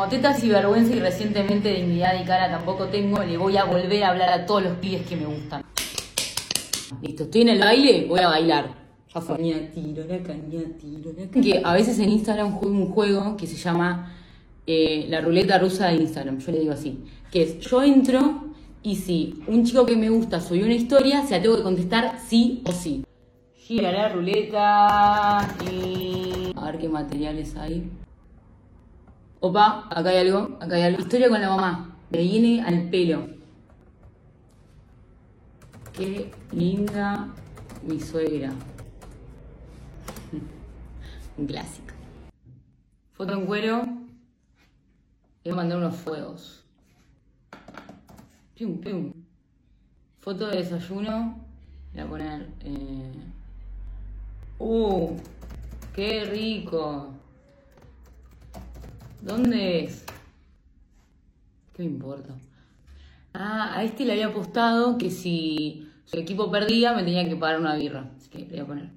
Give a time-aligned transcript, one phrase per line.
[0.00, 4.02] como tetas y vergüenza y recientemente dignidad y cara tampoco tengo, le voy a volver
[4.02, 5.62] a hablar a todos los pibes que me gustan.
[7.02, 8.70] Listo, estoy en el baile, voy a bailar.
[9.14, 9.36] Ya fue.
[9.36, 11.42] Caña, tiro, la caña, tiro, la caña.
[11.42, 14.16] Que a veces en Instagram juego un juego que se llama
[14.66, 17.04] eh, la ruleta rusa de Instagram, yo le digo así.
[17.30, 18.44] Que es, yo entro
[18.82, 22.18] y si un chico que me gusta subió una historia, se la tengo que contestar
[22.26, 23.04] sí o sí.
[23.54, 26.54] Gira la ruleta y...
[26.56, 27.86] A ver qué materiales hay.
[29.42, 31.00] Opa, acá hay algo, acá hay algo.
[31.00, 31.96] Historia con la mamá.
[32.10, 33.26] Me viene al pelo.
[35.94, 37.26] Qué linda
[37.82, 38.52] mi suegra.
[41.38, 41.94] Un clásico.
[43.14, 43.82] Foto en cuero.
[45.42, 46.62] Voy a mandar unos fuegos.
[48.54, 49.12] Pium, pium.
[50.18, 51.42] Foto de desayuno.
[51.94, 52.50] Voy a poner.
[52.60, 53.12] Eh...
[54.58, 55.16] ¡Uh!
[55.94, 57.14] ¡Qué rico!
[59.22, 60.04] ¿Dónde es?
[61.74, 62.34] ¿Qué me importa?
[63.34, 67.60] Ah, a este le había apostado que si su equipo perdía me tenía que pagar
[67.60, 68.10] una birra.
[68.16, 68.88] Así que le voy a poner.